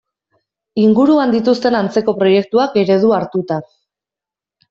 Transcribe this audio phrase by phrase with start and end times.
[0.83, 3.59] Inguruan dituzten antzeko proiektuak eredu hartuta.